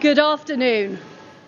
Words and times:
Good 0.00 0.18
afternoon. 0.18 0.98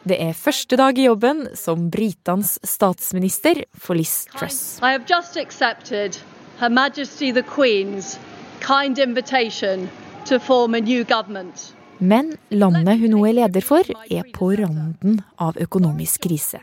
Det 0.02 0.16
er 0.18 0.32
første 0.34 0.74
dag 0.74 0.98
i 0.98 1.04
jobben 1.04 1.44
som 1.54 1.84
Britenes 1.94 2.56
statsminister 2.66 3.60
for 3.78 3.94
Liz 3.94 4.24
Truss. 4.32 4.80
I 4.82 4.90
have 4.90 5.06
just 5.06 5.36
accepted 5.38 6.18
Her 6.58 6.68
Majesty 6.68 7.30
the 7.30 7.44
Queen's 7.46 8.18
kind 8.58 8.98
invitation 8.98 9.86
to 10.26 10.40
form 10.40 10.74
a 10.74 10.80
new 10.80 11.04
government. 11.04 11.70
Men 12.00 12.34
landet 12.50 12.98
hun 12.98 13.14
nå 13.14 13.22
er 13.28 13.38
leder 13.38 13.62
for, 13.62 13.86
er 14.10 14.26
på 14.34 14.50
randen 14.58 15.22
av 15.38 15.54
økonomisk 15.54 16.26
krise. 16.26 16.58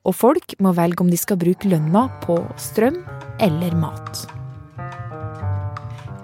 Og 0.00 0.16
folk 0.16 0.56
må 0.64 0.72
velge 0.72 1.04
om 1.04 1.12
de 1.12 1.20
skal 1.20 1.36
bruke 1.44 1.68
lønna 1.68 2.08
på 2.24 2.40
strøm 2.56 3.02
eller 3.36 3.76
mat. 3.76 4.39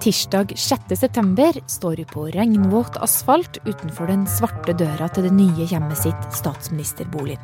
Tirsdag 0.06 0.52
6.9 0.54 1.60
står 1.66 1.96
hun 1.96 2.06
på 2.06 2.24
regnvåt 2.26 2.96
asfalt 3.02 3.56
utenfor 3.64 4.06
den 4.06 4.20
svarte 4.30 4.70
døra 4.78 5.08
til 5.10 5.26
det 5.26 5.32
nye 5.34 5.66
hjemmet 5.66 5.98
sitt, 5.98 6.28
statsministerboligen. 6.30 7.42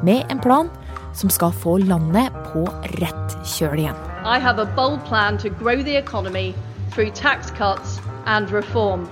Med 0.00 0.24
en 0.32 0.40
plan 0.40 0.70
som 1.12 1.28
skal 1.28 1.52
få 1.52 1.74
landet 1.84 2.32
på 2.48 2.64
rett 2.96 3.36
kjøl 3.44 3.82
igjen. 3.82 4.00
I 4.24 4.40
have 4.40 4.56
a 4.56 4.64
bold 4.72 5.04
plan 5.04 5.36
to 5.36 5.52
grow 5.60 5.84
the 5.84 5.98
economy 6.00 6.54
through 6.94 7.12
tax 7.12 7.52
cuts 7.60 8.00
and 8.24 8.48
reform. 8.48 9.04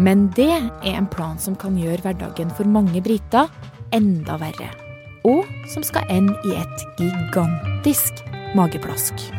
Men 0.00 0.30
det 0.32 0.54
er 0.56 0.94
en 0.96 1.10
plan 1.12 1.36
som 1.36 1.58
kan 1.60 1.76
gjøre 1.76 2.06
hverdagen 2.06 2.56
for 2.56 2.64
mange 2.64 3.04
briter 3.04 3.52
enda 3.92 4.40
verre. 4.40 4.72
Og 5.28 5.44
som 5.74 5.84
skal 5.84 6.08
ende 6.08 6.32
i 6.48 6.56
et 6.56 6.88
gigantisk 6.96 8.24
mageplask. 8.56 9.37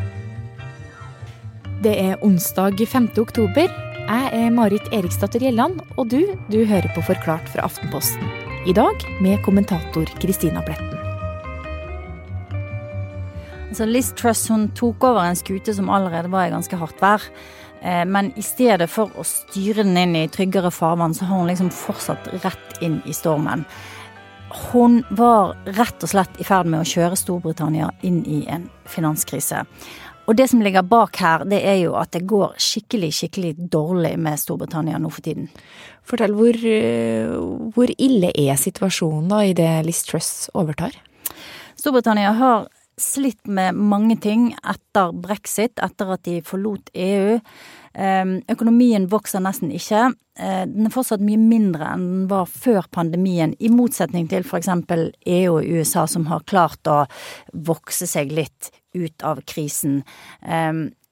Det 1.80 1.94
er 1.96 2.18
onsdag 2.20 2.76
5. 2.76 3.06
oktober. 3.22 3.70
Jeg 4.04 4.24
er 4.36 4.50
Marit 4.52 4.84
Eriksdatter 4.92 5.40
Gjelland, 5.40 5.78
og 5.96 6.10
du, 6.12 6.34
du 6.52 6.58
hører 6.68 6.90
på 6.92 7.00
Forklart 7.06 7.46
fra 7.48 7.64
Aftenposten. 7.64 8.20
I 8.68 8.74
dag 8.76 9.00
med 9.24 9.40
kommentator 9.46 10.10
Kristina 10.20 10.60
Pletten. 10.66 10.90
Altså 13.70 13.86
Liz 13.88 14.10
Truss 14.12 14.42
hun 14.52 14.66
tok 14.76 15.06
over 15.08 15.22
en 15.24 15.40
skute 15.40 15.72
som 15.72 15.88
allerede 15.88 16.28
var 16.28 16.50
i 16.50 16.52
ganske 16.52 16.76
hardt 16.82 17.00
vær. 17.00 17.24
Eh, 17.80 18.04
men 18.04 18.28
i 18.36 18.44
stedet 18.44 18.90
for 18.92 19.16
å 19.16 19.24
styre 19.24 19.80
den 19.80 19.96
inn 20.02 20.12
i 20.20 20.26
tryggere 20.28 20.68
farvann, 20.74 21.16
så 21.16 21.30
har 21.30 21.40
hun 21.40 21.48
liksom 21.48 21.72
fortsatt 21.72 22.28
rett 22.44 22.84
inn 22.84 23.00
i 23.08 23.16
stormen. 23.16 23.64
Hun 24.68 25.00
var 25.16 25.56
rett 25.78 26.04
og 26.04 26.12
slett 26.12 26.40
i 26.42 26.44
ferd 26.44 26.68
med 26.68 26.82
å 26.82 26.92
kjøre 26.92 27.16
Storbritannia 27.16 27.88
inn 28.04 28.20
i 28.28 28.42
en 28.50 28.68
finanskrise. 28.84 29.64
Og 30.28 30.36
det 30.36 30.46
som 30.50 30.60
ligger 30.62 30.86
bak 30.86 31.16
her, 31.18 31.44
det 31.48 31.58
er 31.66 31.78
jo 31.80 31.94
at 31.98 32.12
det 32.14 32.26
går 32.30 32.58
skikkelig, 32.60 33.10
skikkelig 33.16 33.54
dårlig 33.72 34.14
med 34.20 34.38
Storbritannia 34.38 35.00
nå 35.00 35.10
for 35.10 35.24
tiden. 35.26 35.48
Fortell, 36.06 36.34
hvor, 36.38 36.54
eh, 36.54 37.32
hvor 37.74 37.90
ille 37.98 38.30
er 38.34 38.60
situasjonen 38.60 39.30
da 39.30 39.40
i 39.44 39.54
det 39.56 39.70
Liz 39.86 40.04
Truss 40.06 40.50
overtar? 40.54 40.94
Storbritannia 41.80 42.32
har 42.36 42.68
slitt 43.00 43.46
med 43.46 43.74
mange 43.74 44.16
ting 44.20 44.50
etter 44.60 45.12
brexit, 45.16 45.78
etter 45.80 46.14
at 46.14 46.22
de 46.28 46.40
forlot 46.44 46.90
EU. 46.94 47.38
Ehm, 47.94 48.36
økonomien 48.48 49.08
vokser 49.10 49.42
nesten 49.42 49.72
ikke. 49.74 50.12
Eh, 50.38 50.66
den 50.66 50.86
er 50.86 50.94
fortsatt 50.94 51.24
mye 51.24 51.40
mindre 51.40 51.88
enn 51.94 52.04
den 52.04 52.28
var 52.30 52.46
før 52.46 52.86
pandemien, 52.92 53.54
i 53.58 53.68
motsetning 53.72 54.28
til 54.28 54.44
f.eks. 54.44 54.68
EU 55.26 55.56
og 55.56 55.64
USA, 55.64 56.06
som 56.06 56.28
har 56.30 56.44
klart 56.46 56.86
å 56.86 57.06
vokse 57.52 58.06
seg 58.06 58.32
litt 58.32 58.70
ut 58.96 59.26
av 59.26 59.42
krisen. 59.48 60.00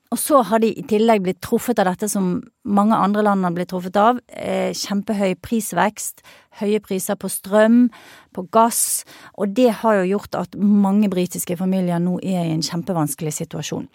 Og 0.08 0.16
så 0.16 0.40
har 0.48 0.62
de 0.62 0.70
i 0.72 0.84
tillegg 0.88 1.20
blitt 1.24 1.40
truffet 1.44 1.80
av 1.82 1.90
dette 1.90 2.08
som 2.08 2.38
mange 2.64 2.96
andre 2.96 3.24
land 3.26 3.44
har 3.44 3.52
blitt 3.56 3.68
truffet 3.72 3.96
av. 4.00 4.20
Eh, 4.32 4.72
kjempehøy 4.72 5.36
prisvekst, 5.44 6.22
høye 6.62 6.80
priser 6.84 7.18
på 7.20 7.28
strøm, 7.28 7.90
på 8.32 8.46
gass. 8.54 9.04
Og 9.36 9.52
det 9.56 9.68
har 9.82 10.00
jo 10.00 10.14
gjort 10.14 10.40
at 10.40 10.56
mange 10.56 11.10
britiske 11.12 11.58
familier 11.60 12.00
nå 12.00 12.16
er 12.22 12.46
i 12.46 12.54
en 12.54 12.64
kjempevanskelig 12.64 13.36
situasjon. 13.42 13.88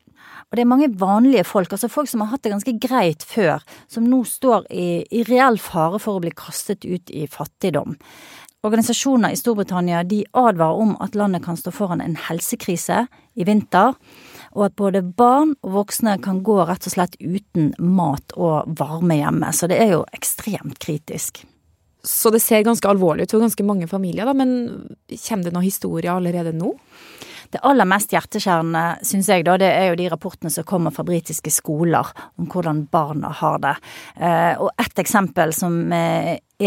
Og 0.51 0.57
det 0.57 0.61
er 0.61 0.69
mange 0.69 0.91
vanlige 1.01 1.47
folk, 1.49 1.73
altså 1.73 1.89
folk 1.89 2.09
som 2.11 2.22
har 2.22 2.35
hatt 2.35 2.43
det 2.45 2.53
ganske 2.53 2.75
greit 2.81 3.25
før, 3.25 3.63
som 3.89 4.05
nå 4.05 4.22
står 4.27 4.67
i, 4.69 4.88
i 5.09 5.23
reell 5.25 5.57
fare 5.61 5.97
for 6.01 6.19
å 6.19 6.22
bli 6.22 6.33
kastet 6.38 6.85
ut 6.85 7.09
i 7.09 7.25
fattigdom. 7.25 7.97
Organisasjoner 8.63 9.34
i 9.34 9.35
Storbritannia 9.35 10.03
de 10.07 10.22
advarer 10.31 10.79
om 10.79 10.94
at 11.03 11.18
landet 11.19 11.44
kan 11.44 11.57
stå 11.59 11.72
foran 11.75 12.00
en 12.01 12.16
helsekrise 12.16 13.01
i 13.35 13.44
vinter 13.44 13.97
og 14.53 14.68
at 14.69 14.75
både 14.79 15.01
barn 15.03 15.51
og 15.66 15.74
voksne 15.81 16.13
kan 16.24 16.40
gå 16.47 16.56
rett 16.69 16.88
og 16.88 16.94
slett 16.94 17.18
uten 17.19 17.73
mat 17.84 18.31
og 18.38 18.69
varme 18.79 19.18
hjemme. 19.19 19.50
Så 19.52 19.68
det 19.68 19.81
er 19.84 19.97
jo 19.97 20.06
ekstremt 20.16 20.79
kritisk. 20.79 21.41
Så 22.07 22.31
det 22.31 22.40
ser 22.44 22.63
ganske 22.63 22.88
alvorlig 22.88 23.25
ut 23.28 23.35
for 23.35 23.44
ganske 23.44 23.66
mange 23.68 23.90
familier, 23.91 24.28
da, 24.28 24.35
men 24.35 24.56
kommer 25.12 25.44
det 25.44 25.53
noen 25.56 25.68
historier 25.68 26.13
allerede 26.16 26.56
nå? 26.56 26.72
Det 27.53 27.62
aller 27.68 27.85
mest 27.85 28.16
hjerteskjærende, 28.16 28.81
syns 29.06 29.28
jeg, 29.29 29.44
da, 29.46 29.59
det 29.62 29.69
er 29.69 29.91
jo 29.91 29.97
de 30.00 30.07
rapportene 30.09 30.50
som 30.50 30.66
kommer 30.66 30.94
fra 30.96 31.06
britiske 31.06 31.52
skoler 31.53 32.09
om 32.41 32.47
hvordan 32.50 32.85
barna 32.91 33.29
har 33.44 33.59
det. 33.62 33.75
Eh, 34.18 34.56
og 34.57 34.72
et 34.81 35.03
eksempel 35.03 35.53
som 35.53 35.75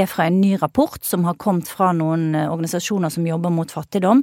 er 0.02 0.08
fra 0.10 0.26
en 0.28 0.40
ny 0.40 0.56
rapport 0.60 1.02
som 1.04 1.24
har 1.28 1.38
kommet 1.40 1.68
fra 1.70 1.92
noen 1.96 2.34
eh, 2.34 2.50
organisasjoner 2.50 3.12
som 3.12 3.26
jobber 3.26 3.52
mot 3.54 3.70
fattigdom. 3.72 4.22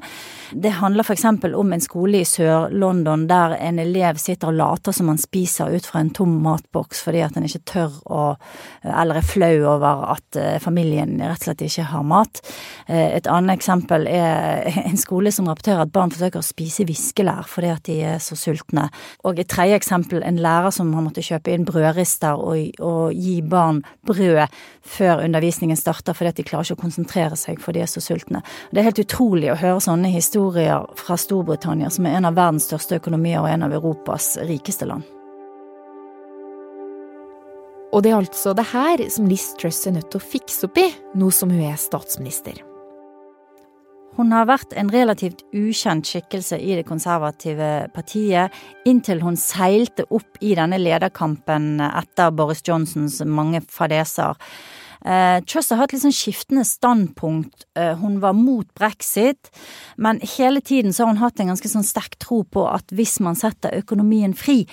Det 0.51 0.75
handler 0.79 1.05
f.eks. 1.05 1.25
om 1.53 1.73
en 1.73 1.83
skole 1.83 2.21
i 2.21 2.27
Sør-London 2.27 3.27
der 3.29 3.57
en 3.59 3.81
elev 3.81 4.19
sitter 4.21 4.51
og 4.51 4.59
later 4.59 4.95
som 4.95 5.11
han 5.11 5.21
spiser 5.21 5.73
ut 5.73 5.87
fra 5.89 6.03
en 6.03 6.13
tom 6.13 6.39
matboks 6.43 7.03
fordi 7.05 7.23
at 7.25 7.37
han 7.37 7.47
ikke 7.47 7.63
tør 7.73 7.99
å 8.05 8.23
eller 8.83 9.19
er 9.19 9.25
flau 9.25 9.53
over 9.73 10.03
at 10.13 10.37
eh, 10.39 10.57
familien 10.61 11.15
rett 11.21 11.41
og 11.41 11.47
slett 11.47 11.63
ikke 11.65 11.87
har 11.91 12.05
mat. 12.07 12.41
Eh, 12.87 13.15
et 13.17 13.29
annet 13.31 13.57
eksempel 13.57 14.07
er 14.09 14.67
en 14.89 14.99
skole 14.99 15.31
som 15.33 15.47
rapporterer 15.49 15.85
at 15.85 15.93
barn 15.95 16.11
forsøker 16.13 16.41
å 16.41 16.45
spise 16.45 16.87
viskelær 16.87 17.47
fordi 17.49 17.71
at 17.73 17.85
de 17.87 17.99
er 18.13 18.21
så 18.23 18.37
sultne. 18.39 18.89
Og 19.23 19.39
et 19.39 19.49
tredje 19.51 19.77
eksempel 19.79 20.23
en 20.23 20.41
lærer 20.43 20.73
som 20.75 20.91
har 20.95 21.05
måttet 21.05 21.29
kjøpe 21.29 21.53
inn 21.53 21.67
brødrister 21.67 22.39
og, 22.39 22.81
og 22.83 23.15
gi 23.15 23.39
barn 23.41 23.83
brød 24.07 24.43
før 24.83 25.23
undervisning 25.23 25.62
undervisningen 25.63 25.77
starter 25.77 26.13
fordi 26.13 26.31
de 26.35 26.43
klarer 26.43 26.65
ikke 26.65 26.77
å 26.77 26.83
konsentrere 26.83 27.35
seg 27.37 27.59
for 27.61 27.73
de 27.73 27.81
er 27.81 27.87
så 27.87 28.01
sultne. 28.01 28.43
Det 28.71 28.81
er 28.81 28.89
helt 28.89 28.99
utrolig 28.99 29.51
å 29.51 29.59
høre 29.59 29.81
sånne 29.81 30.11
historier 30.11 30.85
fra 30.95 31.17
Storbritannia, 31.17 31.89
som 31.89 32.05
er 32.05 32.17
en 32.17 32.25
av 32.25 32.35
verdens 32.35 32.67
største 32.67 32.99
økonomier 32.99 33.41
og 33.41 33.49
en 33.49 33.63
av 33.63 33.73
Europas 33.73 34.37
rikeste 34.43 34.85
land. 34.85 35.03
Og 37.93 38.01
det 38.01 38.09
er 38.09 38.17
altså 38.17 38.55
det 38.57 38.65
her 38.73 39.07
som 39.09 39.27
Liz 39.29 39.53
Truss 39.59 39.85
er 39.85 39.93
nødt 39.93 40.09
til 40.11 40.19
å 40.19 40.25
fikse 40.25 40.65
opp 40.67 40.77
i, 40.81 40.89
nå 41.15 41.29
som 41.31 41.51
hun 41.53 41.61
er 41.61 41.77
statsminister. 41.77 42.57
Hun 44.13 44.29
har 44.33 44.45
vært 44.45 44.73
en 44.77 44.91
relativt 44.93 45.41
ukjent 45.57 46.05
skikkelse 46.05 46.57
i 46.61 46.75
det 46.77 46.85
konservative 46.85 47.87
partiet, 47.93 48.53
inntil 48.85 49.23
hun 49.25 49.37
seilte 49.37 50.05
opp 50.13 50.37
i 50.41 50.53
denne 50.57 50.77
lederkampen 50.81 51.81
etter 51.81 52.33
Boris 52.33 52.61
Johnsons 52.65 53.21
mange 53.25 53.61
fadeser. 53.73 54.37
Eh, 55.03 55.39
Truss 55.43 55.71
har 55.73 55.81
hatt 55.81 55.93
litt 55.93 56.03
sånn 56.05 56.15
skiftende 56.15 56.63
standpunkt. 56.67 57.65
Eh, 57.75 57.93
hun 57.99 58.21
var 58.23 58.35
mot 58.37 58.67
brexit, 58.77 59.51
men 59.97 60.21
hele 60.37 60.63
tiden 60.63 60.95
så 60.95 61.03
har 61.03 61.13
hun 61.13 61.23
hatt 61.23 61.41
en 61.43 61.51
ganske 61.51 61.71
sånn 61.71 61.87
sterk 61.87 62.15
tro 62.23 62.43
på 62.47 62.63
at 62.71 62.93
hvis 62.95 63.19
man 63.23 63.35
setter 63.35 63.75
økonomien 63.83 64.35
fri, 64.37 64.63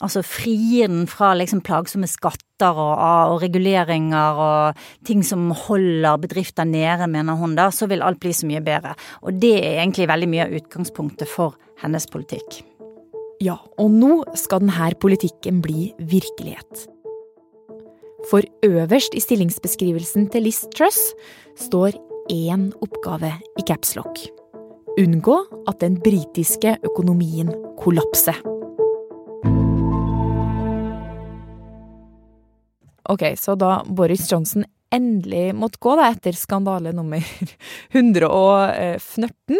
altså 0.00 0.22
frigir 0.24 0.88
den 0.88 1.06
fra 1.08 1.32
liksom 1.36 1.62
plagsomme 1.64 2.08
skatter 2.08 2.76
og, 2.76 2.94
og, 3.00 3.40
reguleringer 3.42 4.40
og 4.44 4.84
ting 5.08 5.24
som 5.24 5.50
holder 5.66 6.20
bedrifter 6.20 6.68
nede, 6.68 7.08
mener 7.08 7.40
hun 7.40 7.56
da, 7.56 7.70
så 7.72 7.88
vil 7.88 8.04
alt 8.04 8.20
bli 8.20 8.34
så 8.36 8.48
mye 8.48 8.64
bedre. 8.64 8.96
Og 9.24 9.40
det 9.40 9.56
er 9.60 9.80
egentlig 9.80 10.08
veldig 10.12 10.30
mye 10.32 10.48
av 10.48 10.56
utgangspunktet 10.60 11.28
for 11.28 11.56
hennes 11.80 12.08
politikk. 12.12 12.62
Ja, 13.40 13.56
og 13.80 13.92
nå 13.96 14.18
skal 14.36 14.60
denne 14.60 14.92
politikken 15.00 15.62
bli 15.64 15.92
virkelighet. 15.96 16.88
For 18.28 18.44
øverst 18.66 19.14
i 19.16 19.22
stillingsbeskrivelsen 19.22 20.28
til 20.32 20.44
Liz 20.44 20.60
Truss 20.76 21.14
står 21.56 21.96
én 22.32 22.68
oppgave 22.84 23.32
i 23.58 23.64
capslock. 23.66 24.20
Unngå 25.00 25.38
at 25.70 25.80
den 25.80 25.96
britiske 26.02 26.76
økonomien 26.84 27.52
kollapser. 27.80 28.36
Ok, 33.10 33.24
så 33.40 33.56
da 33.58 33.80
Boris 33.88 34.28
Johnson 34.30 34.64
endelig 34.94 35.54
måtte 35.56 35.80
gå, 35.82 35.94
da, 35.98 36.08
etter 36.10 36.36
skandale 36.36 36.92
nummer 36.96 37.24
114, 37.90 39.58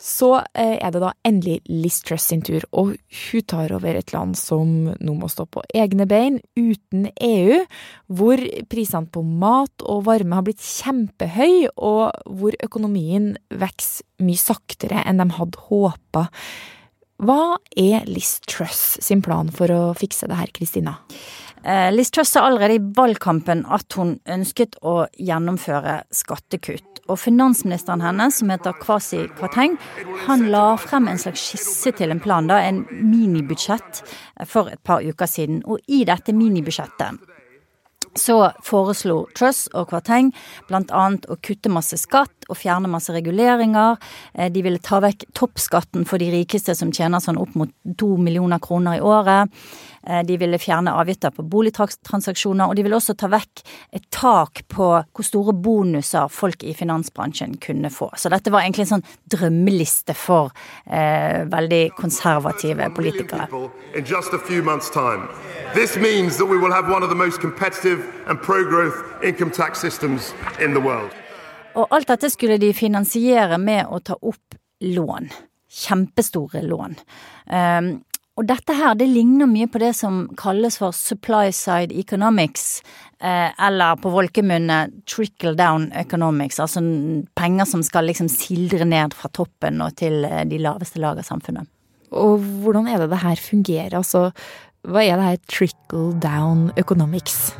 så 0.00 0.30
eh, 0.52 0.76
er 0.78 0.94
det 0.94 1.02
da 1.02 1.12
endelig 1.26 1.58
Liz 1.68 2.00
Truss 2.06 2.28
sin 2.30 2.42
tur. 2.46 2.64
Og 2.72 2.94
hun 2.94 3.46
tar 3.48 3.74
over 3.76 3.98
et 3.98 4.14
land 4.14 4.38
som 4.38 4.90
nå 4.94 5.16
må 5.18 5.30
stå 5.32 5.48
på 5.50 5.64
egne 5.74 6.08
bein, 6.10 6.40
uten 6.58 7.10
EU, 7.14 7.60
hvor 8.06 8.42
prisene 8.70 9.10
på 9.12 9.24
mat 9.26 9.86
og 9.86 10.06
varme 10.08 10.38
har 10.38 10.46
blitt 10.46 10.64
kjempehøy, 10.64 11.70
og 11.76 12.34
hvor 12.38 12.56
økonomien 12.64 13.34
vokser 13.48 14.06
mye 14.24 14.40
saktere 14.40 15.04
enn 15.06 15.20
de 15.22 15.28
hadde 15.36 15.68
håpa. 15.68 16.28
Hva 17.18 17.58
er 17.74 18.06
Liz 18.06 18.36
Truss 18.46 19.00
sin 19.02 19.22
plan 19.26 19.48
for 19.50 19.72
å 19.74 19.82
fikse 19.98 20.28
det 20.30 20.38
her, 20.38 20.50
Kristina? 20.54 21.00
Eh, 21.64 21.92
Liz 21.92 22.10
Truss 22.10 22.30
sa 22.30 22.40
allerede 22.46 22.74
i 22.74 22.92
valgkampen 22.96 23.64
at 23.66 23.92
hun 23.98 24.18
ønsket 24.30 24.78
å 24.82 25.06
gjennomføre 25.18 26.02
skattekutt. 26.14 27.02
Og 27.08 27.18
finansministeren 27.18 28.02
hennes, 28.04 28.38
som 28.38 28.52
heter 28.52 28.76
Kwasi 28.82 29.24
Kwarteng, 29.38 29.78
han 30.26 30.48
la 30.52 30.76
frem 30.80 31.08
en 31.08 31.20
slags 31.20 31.46
skisse 31.48 31.94
til 31.96 32.12
en 32.12 32.20
plan, 32.20 32.50
da, 32.50 32.60
en 32.60 32.84
minibudsjett, 32.92 34.02
for 34.46 34.68
et 34.72 34.82
par 34.84 35.02
uker 35.02 35.30
siden. 35.30 35.62
Og 35.66 35.80
i 35.88 36.04
dette 36.08 36.36
minibudsjettet 36.36 37.18
så 38.18 38.36
foreslo 38.64 39.22
Truss 39.36 39.66
og 39.76 39.90
Kvarteng 39.90 40.30
bl.a. 40.68 41.04
å 41.28 41.36
kutte 41.44 41.70
masse 41.72 41.98
skatt 42.00 42.48
og 42.48 42.58
fjerne 42.58 42.90
masse 42.90 43.12
reguleringer. 43.14 43.98
Eh, 44.34 44.50
de 44.52 44.62
ville 44.64 44.82
ta 44.82 45.00
vekk 45.04 45.28
toppskatten 45.36 46.06
for 46.08 46.20
de 46.22 46.30
rikeste 46.32 46.74
som 46.78 46.92
tjener 46.94 47.22
sånn 47.22 47.40
opp 47.40 47.54
mot 47.58 47.72
to 48.00 48.14
millioner 48.20 48.62
kroner 48.62 48.98
i 48.98 49.04
året. 49.04 49.52
Eh, 50.08 50.22
de 50.26 50.36
ville 50.40 50.58
fjerne 50.58 50.94
avgifter 50.96 51.30
på 51.30 51.42
boligtransaksjoner, 51.42 52.68
og 52.68 52.76
de 52.76 52.84
ville 52.86 52.96
også 52.96 53.14
ta 53.18 53.28
vekk 53.32 53.62
et 53.92 54.06
tak 54.14 54.62
på 54.72 54.88
hvor 55.04 55.26
store 55.26 55.52
bonuser 55.52 56.30
folk 56.32 56.64
i 56.64 56.72
finansbransjen 56.76 57.58
kunne 57.60 57.90
få. 57.92 58.08
Så 58.16 58.32
dette 58.32 58.52
var 58.54 58.64
egentlig 58.64 58.86
en 58.86 58.94
sånn 58.96 59.06
drømmeliste 59.34 60.16
for 60.16 60.54
eh, 60.86 61.44
veldig 61.50 61.82
konservative 61.98 62.88
politikere. 62.96 63.48
This 65.74 65.96
means 65.96 66.38
that 66.38 66.46
we 66.46 66.56
will 66.56 66.72
have 66.72 66.88
one 66.88 67.02
of 67.02 67.10
the 67.10 67.14
most 67.14 67.40
competitive 67.40 68.00
and 68.26 68.40
pro-growth 68.40 68.96
income 69.22 69.50
tax 69.50 69.78
systems 69.78 70.32
in 70.60 70.72
the 70.72 70.80
world. 70.80 71.12
Og 71.76 71.86
alt 71.90 72.08
dette 72.08 72.30
skulle 72.32 72.56
de 72.58 72.72
finansiere 72.74 73.58
med 73.60 73.86
å 73.86 74.00
ta 74.00 74.16
opp 74.16 74.56
lån. 74.80 75.28
Kjempestore 75.68 76.62
lån. 76.64 76.96
Um, 77.52 77.90
og 78.38 78.46
dette 78.46 78.74
her, 78.76 78.94
det 78.94 79.08
ligner 79.10 79.48
mye 79.50 79.66
på 79.66 79.80
det 79.82 79.90
som 79.98 80.20
kalles 80.38 80.76
for 80.78 80.94
supply 80.94 81.50
side 81.54 81.90
economics, 81.98 82.84
eh, 83.18 83.50
eller 83.66 83.98
på 83.98 84.12
folkemunne 84.14 84.76
trickle 85.10 85.56
down 85.58 85.88
economics, 85.98 86.60
altså 86.62 86.84
penger 87.34 87.66
som 87.66 87.82
skal 87.82 88.06
liksom 88.06 88.30
sildre 88.30 88.86
ned 88.86 89.16
fra 89.18 89.30
toppen 89.34 89.82
og 89.82 89.96
til 89.98 90.22
eh, 90.28 90.44
de 90.46 90.62
laveste 90.62 91.02
lag 91.02 91.18
av 91.18 91.26
samfunnet. 91.26 91.66
Og 92.14 92.38
hvordan 92.62 92.86
er 92.88 93.02
det 93.02 93.10
det 93.10 93.24
her 93.24 93.42
fungerer? 93.42 93.98
Altså, 93.98 94.28
hva 94.86 95.02
er 95.02 95.18
det 95.18 95.32
her 95.32 95.42
trickle 95.50 96.12
down 96.22 96.70
economics? 96.78 97.50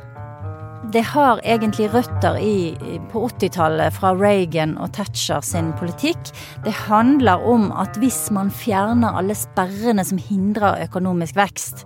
Det 0.88 1.02
har 1.04 1.40
egentlig 1.44 1.90
røtter 1.92 2.38
i, 2.40 2.72
på 3.12 3.26
80-tallet 3.28 3.92
fra 3.92 4.14
Reagan 4.16 4.70
og 4.80 4.94
Thatcher 4.96 5.42
sin 5.44 5.74
politikk. 5.76 6.30
Det 6.64 6.72
handler 6.86 7.44
om 7.44 7.66
at 7.76 7.98
hvis 8.00 8.30
man 8.32 8.48
fjerner 8.48 9.18
alle 9.20 9.36
sperrene 9.36 10.04
som 10.08 10.20
hindrer 10.30 10.80
økonomisk 10.86 11.36
vekst, 11.36 11.84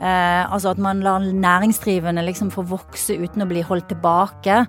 eh, 0.00 0.40
altså 0.46 0.72
at 0.72 0.80
man 0.80 1.02
lar 1.04 1.20
næringsdrivende 1.20 2.24
liksom 2.30 2.48
få 2.54 2.64
vokse 2.70 3.18
uten 3.20 3.44
å 3.44 3.50
bli 3.50 3.66
holdt 3.66 3.90
tilbake, 3.92 4.62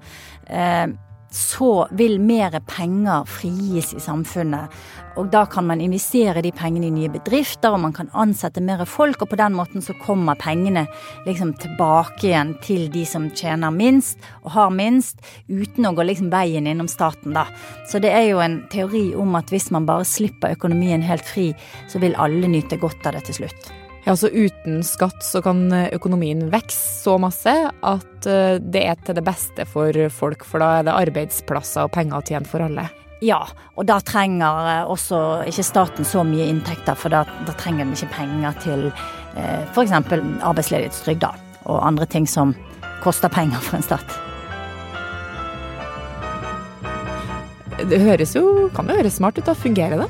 eh, 0.52 0.92
så 1.32 1.88
vil 1.92 2.20
mer 2.20 2.60
penger 2.68 3.24
frigis 3.30 3.94
i 3.96 4.02
samfunnet. 4.04 4.72
Og 5.20 5.30
da 5.32 5.46
kan 5.48 5.66
man 5.68 5.82
investere 5.84 6.44
de 6.44 6.52
pengene 6.56 6.88
i 6.88 6.94
nye 6.94 7.12
bedrifter, 7.12 7.72
og 7.72 7.84
man 7.86 7.96
kan 7.96 8.12
ansette 8.16 8.64
mer 8.64 8.84
folk, 8.88 9.24
og 9.24 9.32
på 9.32 9.40
den 9.40 9.56
måten 9.56 9.84
så 9.84 9.96
kommer 10.04 10.40
pengene 10.40 10.86
liksom 11.26 11.54
tilbake 11.60 12.30
igjen 12.30 12.56
til 12.64 12.88
de 12.92 13.06
som 13.08 13.30
tjener 13.36 13.72
minst 13.76 14.20
og 14.44 14.54
har 14.56 14.72
minst, 14.76 15.20
uten 15.48 15.88
å 15.88 15.96
gå 15.96 16.08
liksom 16.08 16.32
veien 16.32 16.68
innom 16.68 16.92
staten, 16.92 17.36
da. 17.36 17.48
Så 17.88 18.04
det 18.04 18.12
er 18.16 18.30
jo 18.32 18.44
en 18.44 18.62
teori 18.72 19.10
om 19.16 19.36
at 19.40 19.52
hvis 19.52 19.72
man 19.72 19.88
bare 19.88 20.08
slipper 20.08 20.56
økonomien 20.56 21.04
helt 21.04 21.28
fri, 21.28 21.52
så 21.92 22.04
vil 22.04 22.18
alle 22.20 22.52
nyte 22.52 22.80
godt 22.80 23.08
av 23.08 23.20
det 23.20 23.28
til 23.30 23.44
slutt. 23.44 23.72
Ja, 24.04 24.16
så 24.18 24.28
Uten 24.28 24.82
skatt 24.84 25.22
så 25.24 25.44
kan 25.46 25.68
økonomien 25.74 26.48
vokse 26.50 27.04
så 27.04 27.18
masse 27.22 27.54
at 27.70 28.26
eh, 28.26 28.58
det 28.58 28.82
er 28.90 28.98
til 29.06 29.18
det 29.18 29.24
beste 29.26 29.66
for 29.70 29.94
folk, 30.10 30.46
for 30.46 30.64
da 30.64 30.80
er 30.80 30.88
det 30.88 30.96
arbeidsplasser 30.98 31.86
og 31.86 31.94
penger 31.94 32.18
å 32.18 32.26
tjene 32.26 32.50
for 32.50 32.66
alle. 32.66 32.88
Ja, 33.22 33.44
og 33.78 33.86
da 33.86 34.00
trenger 34.02 34.70
eh, 34.72 34.90
også 34.90 35.20
ikke 35.50 35.66
staten 35.68 36.08
så 36.08 36.24
mye 36.26 36.50
inntekter, 36.50 36.98
for 36.98 37.14
da, 37.14 37.22
da 37.46 37.54
trenger 37.60 37.86
den 37.86 37.94
ikke 37.94 38.10
penger 38.16 38.58
til 38.64 38.88
eh, 38.90 39.62
f.eks. 39.70 39.94
arbeidsledighetstrygd 39.94 41.28
og 41.70 41.78
andre 41.86 42.10
ting 42.10 42.26
som 42.26 42.56
koster 43.06 43.30
penger 43.30 43.62
for 43.62 43.78
en 43.78 43.86
stat. 43.86 44.18
Det 47.86 48.02
høres 48.02 48.34
jo, 48.38 48.70
kan 48.74 48.90
jo 48.90 48.98
høres 48.98 49.22
smart 49.22 49.38
ut. 49.38 49.46
da, 49.46 49.54
Fungerer 49.58 50.02
det? 50.02 50.10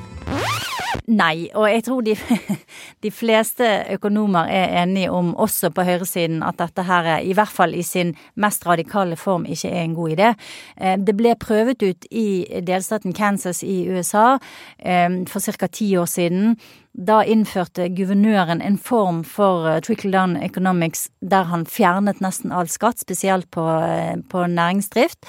Nei, 1.11 1.49
og 1.57 1.65
jeg 1.67 1.83
tror 1.83 2.03
de, 2.05 2.13
de, 3.03 3.11
fleste 3.11 3.67
økonomer 3.91 4.47
er 4.47 4.77
enige 4.83 5.11
om, 5.11 5.33
også 5.35 5.71
på 5.75 5.83
høyresiden, 5.83 6.39
at 6.43 6.59
dette 6.61 6.85
her, 6.87 7.17
i 7.19 7.33
hvert 7.35 7.51
fall 7.51 7.75
i 7.75 7.83
sin 7.83 8.13
mest 8.39 8.63
radikale 8.67 9.17
form, 9.19 9.43
ikke 9.45 9.69
er 9.69 9.83
en 9.83 9.95
god 9.97 10.13
idé. 10.15 10.29
Eh, 10.77 10.95
det 10.95 11.17
ble 11.19 11.35
prøvet 11.35 11.83
ut 11.83 12.07
i 12.11 12.45
delstaten 12.63 13.15
Kansas 13.17 13.59
i 13.63 13.89
USA 13.91 14.37
eh, 14.79 15.09
for 15.27 15.43
ca. 15.43 15.67
ti 15.67 15.89
år 15.99 16.07
siden. 16.07 16.55
Da 16.91 17.21
innførte 17.23 17.85
guvernøren 17.95 18.59
en 18.59 18.75
form 18.75 19.21
for 19.23 19.63
eh, 19.69 19.79
trickle 19.79 20.11
down 20.11 20.33
economics 20.35 21.05
der 21.23 21.47
han 21.47 21.63
fjernet 21.63 22.19
nesten 22.19 22.51
all 22.51 22.67
skatt, 22.67 22.99
spesielt 22.99 23.47
på, 23.55 23.63
eh, 23.63 24.17
på 24.27 24.43
næringsdrift. 24.51 25.23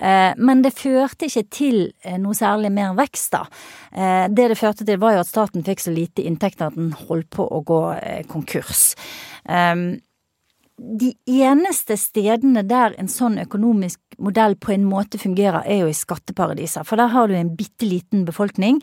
Eh, 0.00 0.32
men 0.36 0.64
det 0.64 0.74
førte 0.74 1.28
ikke 1.28 1.44
til 1.54 1.78
noe 2.18 2.34
særlig 2.34 2.72
mer 2.74 2.96
vekst, 2.98 3.36
da. 3.36 3.44
Det 4.28 4.48
det 4.50 4.58
førte 4.58 4.84
til, 4.84 4.98
var 5.00 5.14
jo 5.14 5.22
at 5.22 5.30
staten 5.30 5.62
fikk 5.64 5.80
så 5.80 5.92
lite 5.94 6.24
inntekter 6.26 6.68
at 6.68 6.76
den 6.76 6.90
holdt 7.06 7.30
på 7.32 7.46
å 7.46 7.62
gå 7.64 7.80
konkurs. 8.28 8.90
De 10.76 11.08
eneste 11.24 11.96
stedene 11.96 12.60
der 12.68 12.92
en 13.00 13.08
sånn 13.08 13.38
økonomisk 13.40 14.02
modell 14.20 14.58
på 14.60 14.74
en 14.74 14.84
måte 14.84 15.20
fungerer, 15.22 15.64
er 15.64 15.86
jo 15.86 15.88
i 15.88 15.96
skatteparadiser. 15.96 16.84
For 16.84 17.00
der 17.00 17.14
har 17.14 17.30
du 17.30 17.38
en 17.38 17.54
bitte 17.56 17.88
liten 17.88 18.26
befolkning. 18.28 18.82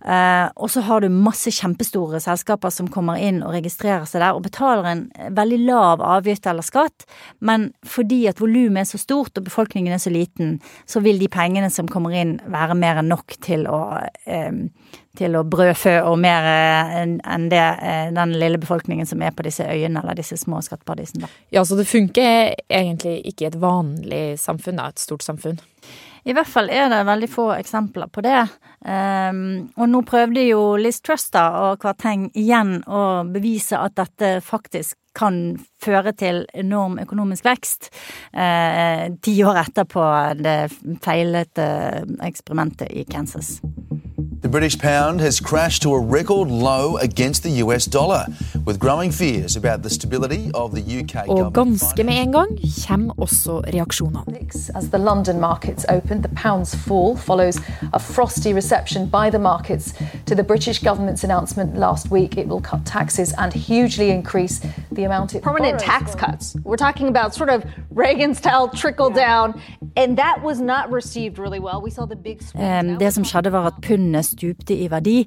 Uh, 0.00 0.48
og 0.56 0.70
så 0.72 0.80
har 0.86 1.02
du 1.04 1.12
masse 1.12 1.52
kjempestore 1.52 2.22
selskaper 2.24 2.72
som 2.72 2.86
kommer 2.88 3.20
inn 3.20 3.42
og 3.44 3.52
registrerer 3.52 4.06
seg 4.08 4.22
der 4.22 4.36
og 4.36 4.46
betaler 4.46 4.86
en 4.88 5.02
veldig 5.36 5.58
lav 5.66 6.00
avgift 6.00 6.48
eller 6.48 6.64
skatt, 6.64 7.04
men 7.44 7.68
fordi 7.84 8.22
at 8.30 8.40
volumet 8.40 8.86
er 8.86 8.88
så 8.88 9.00
stort 9.02 9.36
og 9.36 9.44
befolkningen 9.44 9.92
er 9.92 10.00
så 10.00 10.12
liten, 10.12 10.56
så 10.88 11.02
vil 11.04 11.20
de 11.20 11.28
pengene 11.28 11.68
som 11.72 11.90
kommer 11.90 12.16
inn 12.16 12.38
være 12.48 12.78
mer 12.80 13.02
enn 13.02 13.12
nok 13.12 13.36
til 13.44 13.66
å, 13.68 13.82
um, 14.24 14.62
til 15.20 15.36
å 15.36 15.44
brødfø 15.52 15.98
og 16.08 16.16
mer 16.22 16.48
uh, 16.48 16.96
enn 17.04 17.50
det 17.52 17.66
den 18.16 18.32
lille 18.40 18.60
befolkningen 18.62 19.08
som 19.08 19.20
er 19.20 19.36
på 19.36 19.44
disse 19.44 19.66
øyene 19.68 20.00
eller 20.00 20.16
disse 20.16 20.38
små 20.40 20.62
skatteparadisene. 20.64 21.28
Ja, 21.52 21.66
så 21.68 21.76
det 21.76 21.90
funker 21.90 22.54
egentlig 22.72 23.18
ikke 23.28 23.44
i 23.44 23.50
et 23.52 23.60
vanlig 23.60 24.24
samfunn, 24.40 24.80
da, 24.80 24.88
et 24.88 25.02
stort 25.02 25.26
samfunn? 25.26 25.60
I 26.24 26.34
hvert 26.36 26.50
fall 26.50 26.70
er 26.72 26.90
det 26.92 27.00
veldig 27.08 27.28
få 27.32 27.46
eksempler 27.56 28.10
på 28.12 28.24
det. 28.24 28.40
Um, 28.80 29.70
og 29.76 29.90
nå 29.92 30.02
prøvde 30.08 30.44
jo 30.46 30.76
Liz 30.80 31.00
Truster 31.04 31.56
og 31.64 31.80
Kvarteng 31.82 32.28
igjen 32.38 32.78
å 32.88 33.22
bevise 33.28 33.80
at 33.80 33.96
dette 34.00 34.38
faktisk 34.44 34.96
kan 35.16 35.58
føre 35.82 36.12
til 36.14 36.44
enorm 36.54 36.98
økonomisk 37.02 37.48
vekst 37.48 37.88
eh, 38.30 39.08
ti 39.22 39.34
år 39.42 39.58
etterpå 39.64 40.04
det 40.38 40.58
feilete 41.02 41.66
eksperimentet 42.28 42.94
i 42.94 43.02
Kansas. 43.10 43.56
The 44.42 44.48
British 44.48 44.78
pound 44.78 45.20
has 45.20 45.38
crashed 45.38 45.82
to 45.82 45.92
a 45.92 46.00
record 46.00 46.48
low 46.50 46.96
against 46.96 47.42
the 47.42 47.50
US 47.62 47.84
dollar, 47.84 48.24
with 48.64 48.78
growing 48.78 49.10
fears 49.10 49.54
about 49.54 49.82
the 49.82 49.90
stability 49.90 50.50
of 50.54 50.74
the 50.74 50.80
UK 51.00 51.28
Og 51.28 51.52
ganske 51.52 52.04
med 52.04 52.14
en 52.14 52.32
gang 52.32 52.48
kommer 52.88 53.14
også 53.18 53.60
reaksjonene. 53.60 54.24
As 54.74 54.84
the 54.84 54.98
London 54.98 55.40
markets 55.40 55.84
opened, 55.88 56.22
the 56.22 56.34
pound's 56.34 56.74
fall 56.76 57.16
follows 57.16 57.58
a 57.92 57.98
frosty 57.98 58.54
reception 58.54 59.10
by 59.10 59.30
the 59.30 59.38
markets 59.38 59.92
to 60.26 60.34
the 60.34 60.44
British 60.44 60.78
government's 60.82 61.24
announcement 61.24 61.78
last 61.78 62.10
week 62.10 62.38
it 62.38 62.46
will 62.46 62.62
cut 62.62 62.80
taxes 62.86 63.34
and 63.38 63.52
hugely 63.52 64.08
increase 64.08 64.60
the 64.96 65.04
amount 65.04 65.34
it 65.34 65.42
Permanent 65.42 65.78
tax 65.80 66.14
cuts. 66.14 66.56
We're 66.64 66.84
talking 66.86 67.08
about 67.08 67.34
sort 67.34 67.50
of 67.50 67.62
Reagan-style 67.96 68.68
trickle 68.68 69.10
down, 69.10 69.60
and 69.96 70.16
that 70.16 70.36
was 70.44 70.60
not 70.60 70.84
received 70.92 71.38
really 71.38 71.60
well. 71.60 71.82
We 71.84 71.90
saw 71.90 72.06
the 72.06 72.16
big 72.16 72.38
um, 72.54 72.98
Det 72.98 73.14
som 73.14 73.24
skjedde 73.24 73.52
var 73.52 73.66
at 73.66 73.74
pundet 73.82 74.29
stupte 74.30 74.76
i 74.76 74.88
verdi 74.92 75.18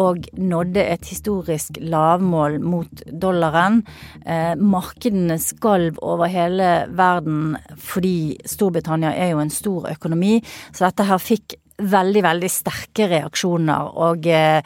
og 0.00 0.28
nådde 0.38 0.84
et 0.94 1.10
historisk 1.10 1.80
lavmål 1.82 2.60
mot 2.62 3.04
dollaren. 3.10 3.82
Eh, 4.24 4.54
markedene 4.58 5.38
skalv 5.42 5.98
over 6.02 6.30
hele 6.32 6.70
verden 6.94 7.58
fordi 7.80 8.38
Storbritannia 8.48 9.14
er 9.14 9.34
jo 9.34 9.42
en 9.42 9.52
stor 9.52 9.90
økonomi, 9.92 10.38
så 10.72 10.88
dette 10.88 11.08
her 11.10 11.22
fikk 11.22 11.58
veldig, 11.74 12.22
veldig 12.22 12.50
sterke 12.52 13.08
reaksjoner 13.10 13.90
og 13.98 14.26
eh, 14.30 14.62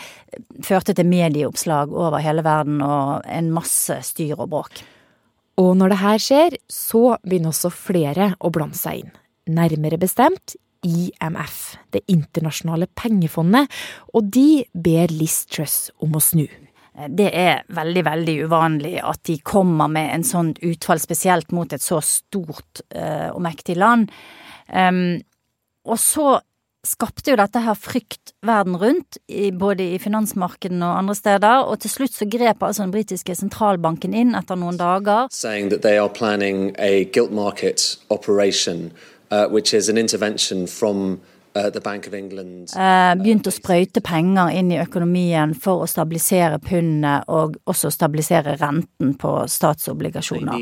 førte 0.65 0.95
til 0.97 1.09
medieoppslag 1.09 1.93
over 1.95 2.21
hele 2.25 2.45
verden 2.45 2.83
og 2.85 3.25
en 3.25 3.51
masse 3.55 3.97
styr 4.11 4.37
og 4.39 4.51
bråk. 4.53 4.83
Og 5.59 5.75
når 5.79 5.93
det 5.93 6.03
her 6.03 6.23
skjer, 6.23 6.57
så 6.71 7.17
begynner 7.25 7.55
også 7.55 7.73
flere 7.75 8.33
å 8.39 8.53
blande 8.55 8.79
seg 8.79 9.03
inn. 9.03 9.15
Nærmere 9.49 9.99
bestemt 9.99 10.55
IMF, 10.87 11.77
Det 11.91 12.05
internasjonale 12.07 12.87
pengefondet, 12.95 13.69
og 14.15 14.31
de 14.31 14.65
ber 14.75 15.11
Liz 15.11 15.45
Truss 15.47 15.91
om 15.99 16.17
å 16.17 16.21
snu. 16.23 16.47
Det 17.09 17.29
er 17.31 17.63
veldig, 17.71 18.03
veldig 18.05 18.35
uvanlig 18.49 18.97
at 19.07 19.23
de 19.29 19.39
kommer 19.47 19.91
med 19.91 20.11
en 20.17 20.27
sånn 20.27 20.53
utfall, 20.67 20.99
spesielt 20.99 21.53
mot 21.55 21.73
et 21.73 21.83
så 21.83 22.01
stort 22.03 22.83
uh, 22.91 23.31
og 23.31 23.43
mektig 23.47 23.79
land. 23.79 24.11
Um, 24.67 25.21
og 25.87 26.01
så 26.03 26.41
skapte 26.87 27.33
jo 27.33 27.39
dette 27.39 27.61
her 27.63 27.77
frykt 27.79 28.33
verden 28.47 28.77
rundt, 28.79 29.19
i, 29.27 29.51
både 29.51 29.85
i 29.95 30.01
finansmarkedene 30.03 30.85
og 30.87 31.03
andre 31.03 31.17
steder. 31.19 31.67
Og 31.69 31.81
til 31.83 31.93
slutt 31.93 32.17
så 32.17 32.29
grep 32.31 32.63
altså 32.65 32.87
den 32.87 32.95
britiske 32.95 33.37
sentralbanken 33.39 34.15
inn 34.17 34.35
etter 34.39 34.59
noen 34.59 34.79
dager. 34.81 35.31
Saying 39.31 39.41
that 39.41 39.49
they 39.49 39.49
are 39.49 39.49
planning 39.49 39.49
a 39.49 39.49
gilt 39.49 39.49
market 39.49 39.49
operation, 39.49 39.49
uh, 39.49 39.49
which 39.49 39.75
is 39.75 39.89
an 39.89 39.99
intervention 39.99 40.67
from 40.67 41.21
Uh, 41.57 41.63
eh, 41.65 43.15
begynt 43.19 43.47
å 43.47 43.51
sprøyte 43.51 44.01
penger 44.05 44.51
inn 44.55 44.71
i 44.71 44.79
økonomien 44.79 45.55
for 45.57 45.83
å 45.83 45.89
stabilisere 45.89 46.59
pundet 46.63 47.25
og 47.27 47.57
også 47.67 47.91
stabilisere 47.91 48.57
renten 48.61 49.15
på 49.19 49.49
statsobligasjoner. 49.49 50.53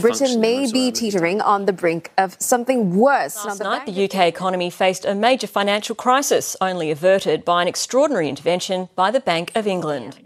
Britain 0.00 0.40
may 0.40 0.72
be 0.72 0.90
teetering 0.90 1.40
on 1.42 1.66
the 1.66 1.72
brink 1.72 2.10
of 2.18 2.36
something 2.40 2.96
worse. 2.96 3.36
Last 3.44 3.62
night, 3.62 3.86
the 3.86 4.04
UK 4.04 4.26
economy 4.26 4.70
faced 4.70 5.04
a 5.04 5.14
major 5.14 5.46
financial 5.46 5.94
crisis, 5.94 6.56
only 6.60 6.90
averted 6.90 7.44
by 7.44 7.62
an 7.62 7.68
extraordinary 7.68 8.28
intervention 8.28 8.88
by 8.96 9.10
the 9.12 9.20
Bank 9.20 9.52
of 9.54 9.66
England. 9.66 10.18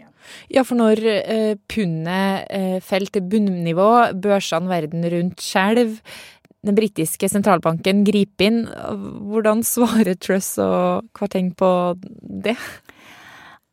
Ja, 0.53 0.65
for 0.67 0.79
når 0.79 1.01
eh, 1.05 1.53
pundet 1.71 2.49
eh, 2.49 2.77
faller 2.85 3.13
til 3.15 3.25
bunnivå, 3.31 3.89
børsene 4.21 4.71
verden 4.71 5.07
rundt 5.13 5.43
skjelver, 5.43 5.97
den 6.67 6.75
britiske 6.75 7.29
sentralbanken 7.31 8.03
griper 8.07 8.49
inn. 8.49 8.63
Hvordan 9.31 9.63
svarer 9.63 10.17
Truss 10.19 10.57
og 10.59 11.07
Kvarteng 11.15 11.53
på 11.55 11.69
det? 12.03 12.57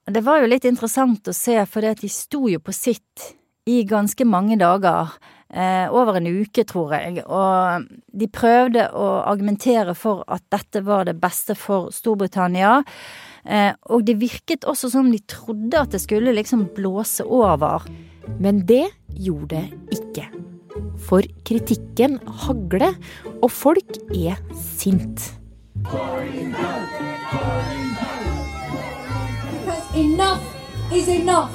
Det 0.06 0.22
var 0.22 0.38
jo 0.38 0.50
litt 0.52 0.68
interessant 0.68 1.26
å 1.26 1.34
se, 1.34 1.58
for 1.66 1.82
de 1.82 2.10
sto 2.12 2.44
jo 2.46 2.60
på 2.62 2.75
sitt 2.75 3.32
i 3.66 3.80
ganske 3.88 4.22
mange 4.28 4.54
dager. 4.60 5.16
Eh, 5.46 5.86
over 5.94 6.16
en 6.18 6.26
uke, 6.26 6.64
tror 6.66 6.96
jeg. 6.96 7.22
Og 7.22 7.86
de 8.10 8.26
prøvde 8.26 8.88
å 8.90 9.06
argumentere 9.30 9.94
for 9.94 10.24
at 10.26 10.42
dette 10.50 10.82
var 10.86 11.06
det 11.06 11.20
beste 11.22 11.54
for 11.58 11.92
Storbritannia. 11.94 12.80
Eh, 13.46 13.70
og 13.94 14.02
det 14.08 14.18
virket 14.18 14.66
også 14.66 14.90
som 14.96 15.12
de 15.12 15.22
trodde 15.30 15.78
at 15.78 15.94
det 15.94 16.02
skulle 16.02 16.34
liksom 16.34 16.66
blåse 16.74 17.22
over. 17.22 17.86
Men 18.42 18.64
det 18.66 18.88
gjorde 19.14 19.62
det 19.62 20.00
ikke. 20.00 20.26
For 21.06 21.22
kritikken 21.46 22.18
hagler, 22.42 22.96
og 23.38 23.50
folk 23.52 24.00
er 24.10 24.40
sint. 24.58 25.30
Enough 29.96 30.42
is 30.92 31.08
enough. 31.08 31.54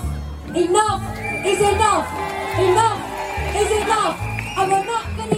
Enough 0.55 1.01
is 1.45 1.60
enough. 1.60 2.07
Enough 2.57 2.62
enough. 2.62 3.11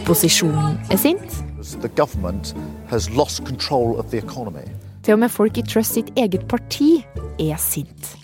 Opposisjonen 0.03 0.73
er 0.91 0.99
sint. 0.99 1.35
Til 5.03 5.13
og 5.13 5.19
med 5.21 5.31
folk 5.31 5.57
i 5.57 5.63
Truss 5.63 5.93
sitt 5.95 6.09
eget 6.19 6.43
parti 6.51 6.89
er 7.39 7.55
sint. 7.55 8.17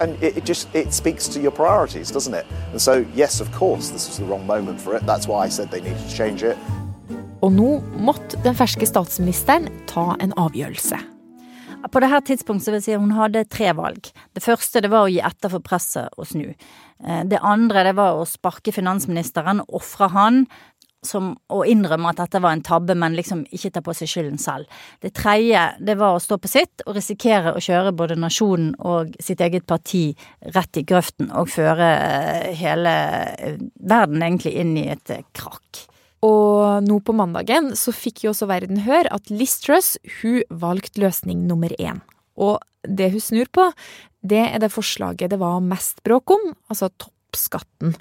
and 0.00 0.20
it, 0.22 0.36
it, 0.36 0.44
just 0.44 0.74
it 0.74 0.92
speaks 0.92 1.28
to 1.28 1.38
your 1.40 1.52
priorities, 1.52 2.10
doesn't 2.10 2.34
it? 2.34 2.46
And 2.72 2.80
so, 2.80 3.06
yes, 3.14 3.40
of 3.40 3.52
course, 3.52 3.90
this 3.90 4.08
was 4.08 4.18
the 4.18 4.24
wrong 4.24 4.46
moment 4.46 4.80
for 4.80 4.96
it. 4.96 5.06
That's 5.06 5.28
why 5.28 5.46
I 5.46 5.48
said 5.48 5.70
they 5.70 5.80
needed 5.80 6.02
to 6.02 6.10
change 6.10 6.42
it. 6.42 6.58
Og 7.42 7.52
nå 7.52 7.80
måtte 8.02 8.38
den 8.42 8.58
ferske 8.58 8.86
statsministeren 8.86 9.70
ta 9.86 10.16
en 10.18 10.34
avgjørelse. 10.38 10.98
På 11.90 12.00
dette 12.02 12.20
tidspunktet 12.30 12.70
vil 12.70 12.78
jeg 12.78 12.84
si 12.84 12.98
hun 12.98 13.14
hadde 13.16 13.42
tre 13.50 13.72
valg. 13.74 14.10
Det 14.34 14.42
første 14.42 14.82
det 14.84 14.90
var 14.90 15.06
å 15.06 15.10
gi 15.10 15.18
etter 15.22 15.50
for 15.50 15.62
presset 15.66 16.14
og 16.14 16.28
snu. 16.30 16.52
Eh, 17.02 17.22
det 17.26 17.40
andre 17.42 17.82
det 17.88 17.96
var 17.98 18.20
å 18.20 18.28
sparke 18.28 18.74
finansministeren, 18.74 19.64
ofre 19.66 20.08
han, 20.14 20.44
som 21.02 21.32
å 21.50 21.62
innrømme 21.66 22.12
at 22.12 22.20
dette 22.22 22.40
var 22.42 22.54
en 22.54 22.62
tabbe, 22.64 22.94
men 22.98 23.16
liksom 23.18 23.42
ikke 23.50 23.72
ta 23.74 23.82
på 23.84 23.94
seg 23.96 24.10
skylden 24.10 24.38
selv. 24.40 24.70
Det 25.02 25.12
tredje, 25.18 25.64
det 25.82 25.96
var 25.98 26.16
å 26.16 26.22
stå 26.22 26.38
på 26.38 26.50
sitt 26.50 26.84
og 26.86 26.96
risikere 26.96 27.54
å 27.54 27.62
kjøre 27.62 27.94
både 27.98 28.18
nasjonen 28.20 28.72
og 28.78 29.16
sitt 29.22 29.42
eget 29.42 29.66
parti 29.66 30.12
rett 30.54 30.78
i 30.78 30.84
grøften 30.86 31.32
og 31.34 31.50
føre 31.52 31.88
eh, 31.96 32.52
hele 32.58 32.94
eh, 33.34 33.58
verden 33.82 34.22
egentlig 34.22 34.54
inn 34.62 34.76
i 34.78 34.86
et 34.94 35.14
eh, 35.14 35.26
krakk. 35.34 35.86
Og 36.22 36.86
nå 36.86 37.00
på 37.02 37.14
mandagen 37.18 37.72
så 37.78 37.90
fikk 37.94 38.22
jo 38.22 38.30
også 38.30 38.46
verden 38.46 38.84
høre 38.86 39.10
at 39.10 39.30
Liz 39.32 39.58
hun 40.22 40.42
valgte 40.48 41.02
løsning 41.02 41.48
nummer 41.48 41.74
én. 41.82 41.98
Og 42.38 42.62
det 42.86 43.10
hun 43.10 43.22
snur 43.22 43.50
på, 43.50 43.66
det 44.22 44.44
er 44.54 44.62
det 44.62 44.70
forslaget 44.70 45.34
det 45.34 45.40
var 45.42 45.58
mest 45.60 46.02
bråk 46.06 46.30
om, 46.30 46.52
altså 46.70 46.92
toppskatten. 46.94 47.96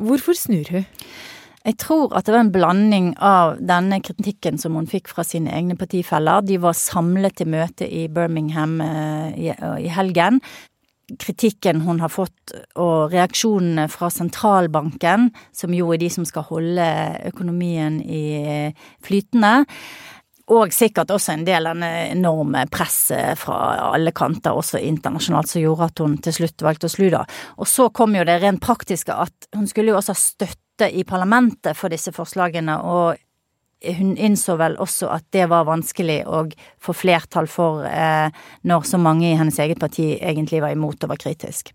Hvorfor 0.00 0.32
snur 0.32 0.72
hun? 0.72 0.88
Jeg 1.64 1.78
tror 1.80 2.12
at 2.12 2.26
det 2.26 2.34
var 2.34 2.42
en 2.44 2.52
blanding 2.52 3.06
av 3.24 3.54
denne 3.64 3.96
kritikken 4.04 4.58
som 4.60 4.76
hun 4.76 4.88
fikk 4.88 5.08
fra 5.08 5.24
sine 5.24 5.52
egne 5.56 5.78
partifeller. 5.80 6.44
De 6.44 6.58
var 6.60 6.76
samlet 6.76 7.38
til 7.40 7.48
møte 7.54 7.88
i 7.88 8.04
Birmingham 8.12 8.76
eh, 8.84 9.48
i, 9.48 9.88
helgen. 9.88 10.42
Kritikken 11.20 11.80
hun 11.86 12.02
har 12.04 12.12
fått 12.12 12.52
og 12.80 13.14
reaksjonene 13.14 13.86
fra 13.92 14.10
sentralbanken, 14.12 15.30
som 15.56 15.72
jo 15.76 15.88
er 15.94 16.02
de 16.02 16.10
som 16.12 16.26
skal 16.28 16.44
holde 16.50 16.88
økonomien 17.32 17.96
i 18.04 18.24
flytende. 19.04 19.54
Og 20.52 20.74
sikkert 20.76 21.08
også 21.14 21.32
en 21.32 21.46
del 21.46 21.70
av 21.70 21.80
det 21.80 21.92
enorme 22.10 22.66
presset 22.72 23.40
fra 23.40 23.56
alle 23.86 24.12
kanter, 24.12 24.52
også 24.52 24.82
internasjonalt, 24.84 25.48
som 25.48 25.64
gjorde 25.64 25.88
at 25.88 26.04
hun 26.04 26.18
til 26.20 26.36
slutt 26.36 26.66
valgte 26.66 26.90
å 26.90 26.92
slu, 26.92 27.06
da. 27.14 27.22
Og 27.56 27.70
så 27.70 27.88
kom 27.88 28.12
jo 28.18 28.26
det 28.28 28.36
rent 28.42 28.60
praktiske 28.64 29.16
at 29.16 29.48
hun 29.56 29.64
skulle 29.70 29.94
jo 29.94 30.02
også 30.02 30.12
ha 30.12 30.20
støtte 30.20 30.63
støtte 30.74 30.90
i 30.92 31.04
parlamentet 31.04 31.76
for 31.76 31.88
disse 31.90 32.12
forslagene, 32.12 32.78
og 32.82 33.16
hun 33.84 34.16
innså 34.16 34.56
vel 34.56 34.76
også 34.78 35.10
at 35.12 35.24
det 35.32 35.48
var 35.48 35.66
vanskelig 35.66 36.24
å 36.26 36.46
få 36.80 36.94
flertall 36.94 37.46
for 37.46 37.84
eh, 37.84 38.30
når 38.64 38.82
så 38.88 38.98
mange 38.98 39.30
i 39.30 39.36
hennes 39.36 39.58
eget 39.58 39.78
parti 39.78 40.16
egentlig 40.20 40.62
var 40.62 40.72
imot 40.72 41.04
og 41.04 41.10
var 41.10 41.20
kritisk. 41.20 41.72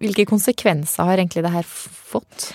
Hvilke 0.00 0.24
konsekvenser 0.24 1.04
har 1.04 1.18
egentlig 1.18 1.44
det 1.44 1.52
her 1.52 1.66
fått? 1.66 2.52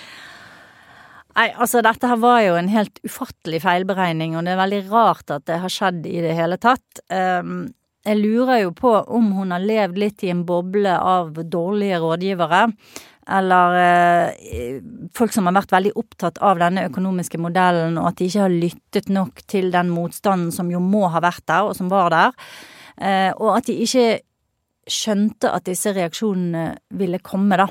Nei, 1.36 1.52
altså 1.54 1.82
dette 1.84 2.08
her 2.08 2.18
var 2.18 2.40
jo 2.42 2.56
en 2.56 2.68
helt 2.72 2.98
ufattelig 3.04 3.62
feilberegning, 3.62 4.34
og 4.36 4.44
det 4.44 4.54
er 4.54 4.62
veldig 4.64 4.84
rart 4.90 5.30
at 5.30 5.46
det 5.46 5.60
har 5.62 5.70
skjedd 5.70 6.06
i 6.08 6.22
det 6.24 6.34
hele 6.34 6.56
tatt. 6.58 7.02
Um, 7.12 7.68
jeg 8.06 8.22
lurer 8.22 8.64
jo 8.64 8.72
på 8.74 8.90
om 8.90 9.34
hun 9.36 9.52
har 9.54 9.62
levd 9.62 10.00
litt 10.00 10.24
i 10.24 10.32
en 10.32 10.46
boble 10.48 10.96
av 10.96 11.36
dårlige 11.52 12.00
rådgivere 12.02 12.64
eller 13.26 13.76
eh, 13.80 14.82
folk 15.16 15.34
som 15.34 15.48
har 15.48 15.56
vært 15.56 15.74
veldig 15.74 15.92
opptatt 15.98 16.38
av 16.44 16.60
denne 16.62 16.86
økonomiske 16.86 17.40
modellen, 17.42 17.98
og 17.98 18.12
at 18.12 18.20
de 18.20 18.28
ikke 18.28 18.44
har 18.44 18.54
lyttet 18.54 19.10
nok 19.12 19.42
til 19.50 19.72
den 19.74 19.90
motstanden 19.94 20.52
som 20.54 20.70
jo 20.70 20.80
må 20.82 21.06
ha 21.10 21.22
vært 21.24 21.46
der, 21.48 21.66
og 21.66 21.74
som 21.78 21.90
var 21.90 22.14
der, 22.14 22.50
eh, 23.00 23.32
og 23.34 23.56
at 23.56 23.70
de 23.70 23.78
ikke 23.86 24.08
skjønte 24.86 25.50
at 25.50 25.66
disse 25.66 25.90
reaksjonene 25.96 26.68
ville 26.94 27.18
komme, 27.24 27.58
da. 27.58 27.66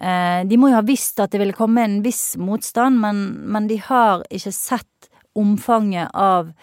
Eh, 0.00 0.42
de 0.48 0.56
må 0.56 0.70
jo 0.70 0.78
ha 0.78 0.86
visst 0.86 1.20
at 1.20 1.34
det 1.34 1.42
ville 1.42 1.56
komme 1.56 1.84
en 1.84 2.00
viss 2.04 2.38
motstand, 2.40 3.00
men, 3.02 3.24
men 3.52 3.68
de 3.68 3.76
har 3.84 4.24
ikke 4.32 4.54
sett 4.56 5.10
omfanget 5.36 6.08
av 6.16 6.54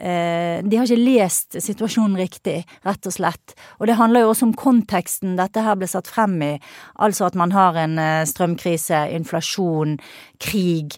de 0.00 0.76
har 0.78 0.88
ikke 0.88 0.96
lest 0.96 1.56
situasjonen 1.60 2.16
riktig, 2.16 2.62
rett 2.86 3.06
og 3.06 3.12
slett. 3.14 3.54
Og 3.78 3.88
det 3.88 3.98
handler 3.98 4.24
jo 4.24 4.30
også 4.32 4.48
om 4.48 4.54
konteksten 4.56 5.34
dette 5.38 5.60
her 5.64 5.76
ble 5.76 5.88
satt 5.90 6.08
frem 6.08 6.38
i. 6.44 6.52
Altså 7.00 7.26
at 7.28 7.36
man 7.38 7.52
har 7.52 7.76
en 7.80 7.98
eh, 8.00 8.22
strømkrise, 8.28 9.02
inflasjon, 9.16 9.98
krig. 10.40 10.96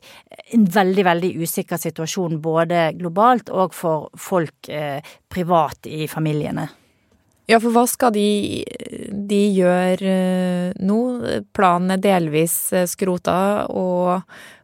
En 0.54 0.68
veldig, 0.70 1.06
veldig 1.08 1.32
usikker 1.42 1.80
situasjon 1.82 2.38
både 2.44 2.92
globalt 3.00 3.50
og 3.50 3.74
for 3.76 4.12
folk 4.18 4.70
eh, 4.70 5.02
privat 5.32 5.90
i 5.90 6.06
familiene. 6.10 6.68
Ja, 7.50 7.58
for 7.58 7.74
hva 7.74 7.82
skal 7.90 8.14
de, 8.14 8.62
de 9.10 9.42
gjøre 9.50 10.12
nå? 10.78 11.00
Planen 11.52 11.96
er 11.96 12.04
delvis 12.04 12.54
skrota, 12.88 13.66
og 13.66 14.22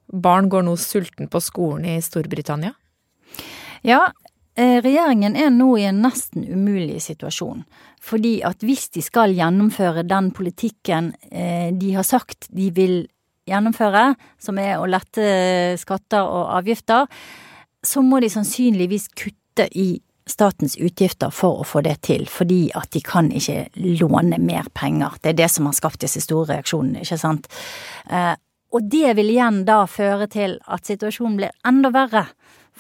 barn 0.09 0.47
går 0.49 0.65
nå 0.65 0.77
sulten 0.79 1.27
på 1.29 1.43
skolen 1.43 1.89
i 1.91 1.99
Storbritannia? 2.05 2.71
Ja, 3.87 4.07
Eh, 4.09 4.28
regjeringen 4.59 5.37
er 5.39 5.53
nå 5.55 5.69
i 5.79 5.87
en 5.87 6.01
nesten 6.03 6.47
umulig 6.49 7.03
situasjon. 7.05 7.63
Fordi 8.03 8.39
at 8.47 8.65
hvis 8.67 8.89
de 8.95 9.03
skal 9.05 9.35
gjennomføre 9.37 10.03
den 10.09 10.33
politikken 10.35 11.13
eh, 11.31 11.71
de 11.75 11.93
har 11.95 12.07
sagt 12.07 12.49
de 12.55 12.71
vil 12.75 12.99
gjennomføre, 13.49 14.13
som 14.43 14.59
er 14.61 14.77
å 14.79 14.89
lette 14.91 15.77
skatter 15.81 16.27
og 16.27 16.51
avgifter, 16.59 17.07
så 17.85 18.03
må 18.05 18.21
de 18.21 18.31
sannsynligvis 18.33 19.09
kutte 19.17 19.69
i 19.79 19.95
statens 20.29 20.77
utgifter 20.77 21.33
for 21.33 21.63
å 21.63 21.65
få 21.65 21.81
det 21.87 22.01
til, 22.05 22.27
fordi 22.29 22.67
at 22.77 22.91
de 22.93 23.01
kan 23.05 23.31
ikke 23.33 23.71
låne 24.01 24.37
mer 24.43 24.69
penger. 24.77 25.17
Det 25.23 25.33
er 25.33 25.39
det 25.41 25.49
som 25.55 25.69
har 25.71 25.77
skapt 25.79 26.03
disse 26.05 26.21
store 26.25 26.53
reaksjonene, 26.53 27.07
ikke 27.07 27.21
sant. 27.21 27.49
Eh, 28.11 28.35
og 28.69 28.91
det 28.93 29.15
vil 29.17 29.33
igjen 29.33 29.63
da 29.69 29.85
føre 29.89 30.29
til 30.29 30.59
at 30.69 30.85
situasjonen 30.89 31.39
blir 31.39 31.55
enda 31.67 31.93
verre 31.95 32.27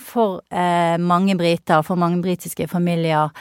for 0.00 0.40
eh, 0.50 0.96
mange 0.98 1.36
briter, 1.38 1.82
for 1.86 2.00
mange 2.00 2.22
britiske 2.24 2.68
familier. 2.70 3.32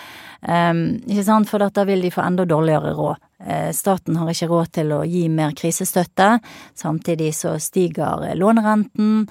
Um, 0.41 0.99
ikke 1.09 1.25
sant, 1.25 1.49
for 1.49 1.63
da 1.63 1.85
vil 1.87 2.03
de 2.05 2.11
få 2.13 2.21
enda 2.21 2.45
dårligere 2.45 2.93
råd. 2.97 3.23
Eh, 3.45 3.71
staten 3.73 4.17
har 4.17 4.29
ikke 4.31 4.49
råd 4.49 4.69
til 4.79 4.91
å 4.95 5.03
gi 5.05 5.27
mer 5.29 5.53
krisestøtte, 5.57 6.39
samtidig 6.77 7.29
så 7.37 7.53
stiger 7.61 8.33
lånerenten, 8.37 9.27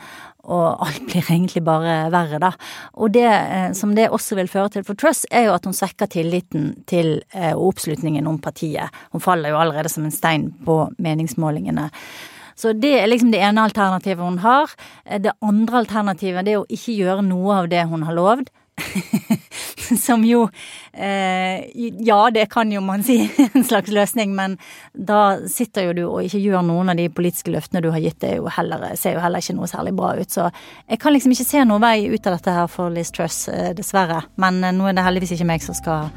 og 0.46 0.84
alt 0.86 1.02
blir 1.10 1.26
egentlig 1.26 1.64
bare 1.66 1.96
verre, 2.14 2.38
da. 2.42 2.52
Og 3.02 3.10
det 3.16 3.26
eh, 3.26 3.72
som 3.74 3.96
det 3.98 4.08
også 4.14 4.38
vil 4.38 4.50
føre 4.50 4.76
til 4.76 4.86
for 4.86 4.98
Truss, 4.98 5.24
er 5.30 5.48
jo 5.48 5.56
at 5.56 5.66
hun 5.66 5.74
svekker 5.74 6.10
tilliten 6.12 6.72
til 6.86 7.16
eh, 7.34 7.52
og 7.52 7.72
oppslutningen 7.74 8.30
om 8.30 8.38
partiet. 8.42 8.94
Hun 9.10 9.24
faller 9.24 9.54
jo 9.54 9.60
allerede 9.60 9.90
som 9.92 10.06
en 10.06 10.14
stein 10.14 10.52
på 10.66 10.84
meningsmålingene. 11.02 11.90
Så 12.56 12.72
det 12.72 12.94
er 13.00 13.10
liksom 13.10 13.32
det 13.34 13.42
ene 13.44 13.66
alternativet 13.68 14.24
hun 14.24 14.40
har. 14.44 14.72
Det 15.04 15.34
andre 15.44 15.82
alternativet 15.84 16.46
det 16.46 16.56
er 16.56 16.62
å 16.62 16.70
ikke 16.72 16.96
gjøre 16.96 17.26
noe 17.26 17.62
av 17.62 17.68
det 17.72 17.84
hun 17.90 18.06
har 18.08 18.16
lovd. 18.16 18.48
Som 20.06 20.24
jo 20.24 20.48
eh, 20.92 21.64
Ja, 22.04 22.30
det 22.30 22.46
kan 22.52 22.72
jo 22.72 22.80
man 22.84 23.04
si 23.06 23.18
en 23.54 23.64
slags 23.64 23.90
løsning, 23.92 24.34
men 24.36 24.58
da 24.92 25.38
sitter 25.48 25.88
jo 25.88 25.96
du 25.96 26.02
og 26.06 26.26
ikke 26.26 26.42
gjør 26.42 26.64
noen 26.66 26.92
av 26.92 27.00
de 27.00 27.08
politiske 27.12 27.52
løftene 27.54 27.82
du 27.84 27.90
har 27.94 28.02
gitt. 28.04 28.18
Det 28.22 28.36
jo 28.38 28.50
heller, 28.52 28.88
ser 28.98 29.16
jo 29.16 29.24
heller 29.24 29.44
ikke 29.44 29.56
noe 29.58 29.70
særlig 29.70 29.94
bra 29.96 30.14
ut. 30.18 30.32
Så 30.32 30.48
jeg 30.50 31.00
kan 31.02 31.16
liksom 31.16 31.36
ikke 31.36 31.48
se 31.48 31.64
noen 31.64 31.84
vei 31.84 32.08
ut 32.10 32.26
av 32.26 32.38
dette 32.38 32.56
her 32.60 32.72
for 32.72 32.92
Liz 32.92 33.12
Truss, 33.14 33.46
eh, 33.52 33.72
dessverre. 33.76 34.24
Men 34.40 34.62
eh, 34.64 34.74
nå 34.76 34.88
er 34.88 34.98
det 34.98 35.06
heldigvis 35.06 35.36
ikke 35.38 35.50
meg 35.54 35.64
som 35.64 35.76
skal 35.76 36.10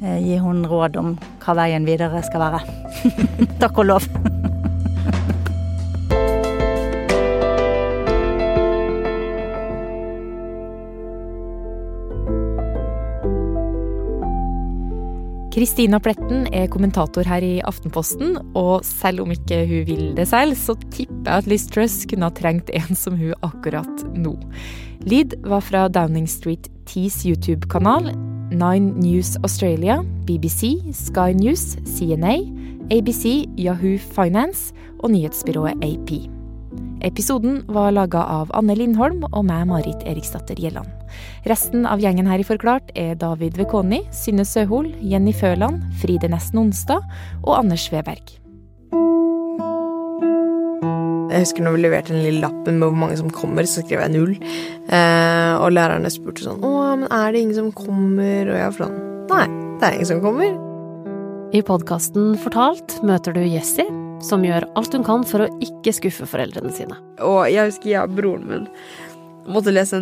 eh, 0.00 0.20
gi 0.24 0.40
hun 0.40 0.64
råd 0.68 1.00
om 1.00 1.16
hva 1.44 1.58
veien 1.64 1.88
videre 1.88 2.24
skal 2.26 2.48
være. 2.48 2.64
Takk 3.62 3.82
og 3.84 3.92
lov. 3.94 4.39
Kristina 15.50 15.98
Pletten 15.98 16.44
er 16.54 16.68
kommentator 16.70 17.26
her 17.26 17.42
i 17.42 17.56
Aftenposten, 17.66 18.36
og 18.54 18.84
selv 18.86 19.24
om 19.24 19.32
ikke 19.34 19.64
hun 19.66 19.86
vil 19.88 20.04
det 20.14 20.28
selv, 20.30 20.54
så 20.54 20.76
tipper 20.94 21.26
jeg 21.26 21.42
at 21.42 21.48
Liz 21.50 21.64
Truss 21.66 22.04
kunne 22.06 22.28
ha 22.28 22.34
trengt 22.38 22.70
en 22.70 22.94
som 22.94 23.16
hun 23.18 23.34
akkurat 23.42 24.04
nå. 24.14 24.36
Lyd 25.10 25.34
var 25.50 25.64
fra 25.66 25.88
Downing 25.90 26.28
Street 26.30 26.70
10s 26.86 27.24
YouTube-kanal, 27.26 28.12
Nine 28.54 28.94
News 29.02 29.34
Australia, 29.42 30.00
BBC, 30.28 30.76
Sky 30.94 31.34
News, 31.34 31.74
CNA, 31.96 32.38
ABC, 32.94 33.48
Yahoo 33.58 33.98
Finance 34.14 34.70
og 35.00 35.10
nyhetsbyrået 35.16 35.82
AP. 35.82 36.14
Episoden 37.02 37.64
var 37.66 37.90
laga 37.96 38.22
av 38.22 38.54
Anne 38.54 38.78
Lindholm 38.78 39.24
og 39.32 39.42
meg, 39.50 39.66
Marit 39.70 40.06
Eriksdatter 40.06 40.58
Gjelland. 40.62 40.99
Resten 41.48 41.86
av 41.88 42.02
gjengen 42.02 42.28
her 42.30 42.42
i 42.42 42.46
Forklart 42.46 42.92
er 42.98 43.16
David 43.20 43.58
Vekoni, 43.60 44.02
Synne 44.14 44.44
Søhol, 44.48 44.90
Jenny 45.00 45.32
Føland, 45.36 45.82
Fride 46.02 46.30
Nesten 46.32 46.62
Onsdag 46.64 47.04
og 47.42 47.56
Anders 47.58 47.88
Sveberg. 47.88 48.36
Jeg 51.30 51.44
husker 51.44 51.62
når 51.62 51.76
vi 51.76 51.82
leverte 51.84 52.10
den 52.12 52.24
lille 52.24 52.42
lappen 52.42 52.80
med 52.80 52.88
hvor 52.88 52.98
mange 53.04 53.18
som 53.20 53.30
kommer, 53.30 53.66
så 53.68 53.84
skrev 53.84 54.02
jeg 54.02 54.12
null. 54.16 54.32
Eh, 54.90 55.52
og 55.62 55.70
lærerne 55.76 56.10
spurte 56.10 56.42
sånn 56.42 56.64
Å, 56.66 56.72
men 56.98 57.06
er 57.06 57.30
det 57.30 57.44
ingen 57.44 57.58
som 57.60 57.70
kommer? 57.76 58.50
Og 58.50 58.58
jeg 58.58 58.66
var 58.66 58.78
sånn 58.80 58.98
Nei, 59.30 59.46
det 59.78 59.86
er 59.86 59.96
ingen 59.96 60.10
som 60.10 60.22
kommer. 60.24 60.56
I 61.54 61.62
podkasten 61.66 62.34
Fortalt 62.42 62.96
møter 63.06 63.34
du 63.34 63.40
Jesse, 63.42 63.86
som 64.26 64.42
gjør 64.46 64.66
alt 64.78 64.94
hun 64.94 65.06
kan 65.06 65.22
for 65.26 65.46
å 65.46 65.48
ikke 65.64 65.94
skuffe 65.94 66.26
foreldrene 66.30 66.74
sine. 66.74 66.98
Og 67.22 67.44
jeg 67.50 67.70
husker 67.70 67.92
jeg 67.92 68.02
og 68.04 68.18
broren 68.18 68.46
min 68.50 68.68
måtte 69.50 69.72
lese 69.74 69.98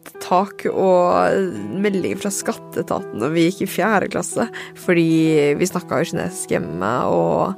Nav-vedtak 0.00 0.66
og 0.70 1.80
melding 1.80 2.18
fra 2.18 2.30
skatteetaten 2.30 3.18
når 3.18 3.32
vi 3.34 3.44
gikk 3.48 3.62
i 3.64 3.70
fjerde 3.70 4.08
klasse, 4.10 4.46
fordi 4.76 5.56
vi 5.58 5.66
snakka 5.66 6.00
jo 6.00 6.10
kinesisk 6.10 6.50
hjemme, 6.50 6.90
og 7.10 7.54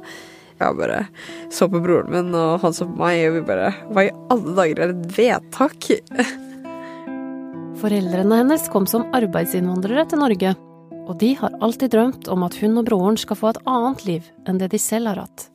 jeg 0.59 0.77
bare 0.77 1.05
så 1.51 1.67
på 1.69 1.81
broren 1.81 2.11
min, 2.11 2.33
og 2.33 2.61
han 2.61 2.73
så 2.73 2.85
på 2.85 2.97
meg, 2.97 3.27
og 3.27 3.37
vi 3.37 3.43
bare 3.47 3.73
Hva 3.91 4.05
i 4.05 4.13
alle 4.31 4.55
dager 4.55 4.79
er 4.79 4.93
et 4.93 5.17
vedtak? 5.17 5.89
Foreldrene 7.83 8.41
hennes 8.43 8.69
kom 8.71 8.85
som 8.87 9.09
arbeidsinnvandrere 9.13 10.07
til 10.09 10.21
Norge, 10.23 10.55
og 11.03 11.17
de 11.19 11.33
har 11.35 11.55
alltid 11.61 11.91
drømt 11.91 12.29
om 12.31 12.45
at 12.47 12.55
hun 12.61 12.79
og 12.79 12.87
broren 12.87 13.17
skal 13.19 13.37
få 13.37 13.51
et 13.51 13.61
annet 13.67 14.05
liv 14.07 14.29
enn 14.47 14.59
det 14.61 14.71
de 14.71 14.79
selv 14.79 15.11
har 15.11 15.25
hatt. 15.25 15.49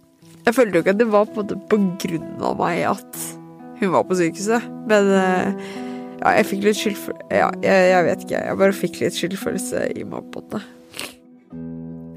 Jeg 0.44 0.56
følte 0.56 0.78
jo 0.78 0.84
ikke 0.84 0.94
at 0.94 1.00
det 1.00 1.10
var 1.12 1.28
på, 1.28 1.44
på 1.44 1.76
grunn 2.04 2.44
av 2.44 2.56
meg 2.60 2.84
at 2.88 3.20
hun 3.78 3.92
var 3.94 4.04
på 4.04 4.16
sykehuset, 4.18 4.64
men 4.90 5.12
eh, 5.14 5.68
ja, 6.18 6.34
jeg 6.38 6.48
fikk 6.50 6.66
litt 6.66 6.80
skyldfølelse 6.80 7.38
Ja, 7.38 7.48
jeg, 7.62 7.86
jeg, 7.92 8.04
vet 8.08 8.26
ikke, 8.26 8.42
jeg 8.50 8.60
bare 8.62 8.76
fikk 8.76 9.00
litt 9.02 9.18
skyldfølelse 9.18 9.86
i 9.94 10.04
det. 10.52 10.62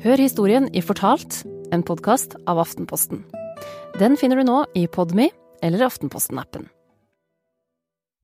Hør 0.02 0.18
historien 0.18 0.68
i 0.74 0.82
Fortalt, 0.82 1.44
en 1.72 1.86
podkast 1.86 2.34
av 2.50 2.62
Aftenposten. 2.64 3.22
Den 4.00 4.18
finner 4.18 4.42
du 4.42 4.48
nå 4.48 4.64
i 4.74 4.88
Podme 4.90 5.30
eller 5.62 5.86
Aftenposten-appen. 5.86 6.66